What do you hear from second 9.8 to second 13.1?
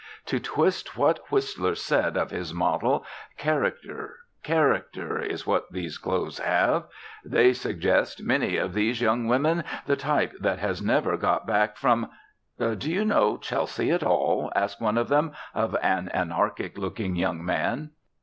the type that has never got back from "Do you